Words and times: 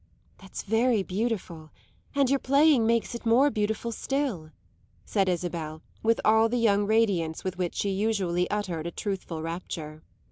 "That's 0.39 0.63
very 0.63 1.03
beautiful, 1.03 1.69
and 2.15 2.27
your 2.27 2.39
playing 2.39 2.87
makes 2.87 3.13
it 3.13 3.23
more 3.23 3.51
beautiful 3.51 3.91
still," 3.91 4.49
said 5.05 5.29
Isabel 5.29 5.83
with 6.01 6.19
all 6.25 6.49
the 6.49 6.57
young 6.57 6.87
radiance 6.87 7.43
with 7.43 7.59
which 7.59 7.75
she 7.75 7.91
usually 7.91 8.49
uttered 8.49 8.87
a 8.87 8.91
truthful 8.91 9.43
rapture. 9.43 10.01